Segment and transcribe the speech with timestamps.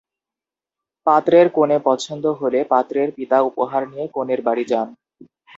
[1.07, 4.87] পাত্রের কনে পছন্দ হলে পাত্রের পিতা উপহার নিয়ে কনের বাড়ি যান।